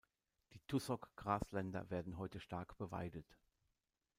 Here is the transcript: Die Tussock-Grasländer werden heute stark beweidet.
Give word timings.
Die 0.53 0.59
Tussock-Grasländer 0.67 1.87
werden 1.91 2.17
heute 2.17 2.39
stark 2.39 2.75
beweidet. 2.79 3.37